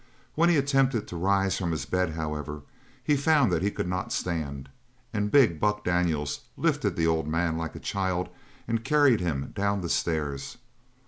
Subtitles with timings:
[0.33, 2.63] When he attempted to rise from his bed, however,
[3.03, 4.67] he found that he could not stand;
[5.13, 8.29] and big Buck Daniels lifted the old man like a child
[8.67, 10.57] and carried him down the stairs.